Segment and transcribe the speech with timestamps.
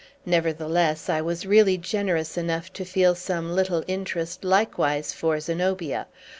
[0.25, 6.07] Nevertheless, I was really generous enough to feel some little interest likewise for Zenobia.